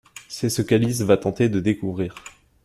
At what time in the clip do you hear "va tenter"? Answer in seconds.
1.01-1.47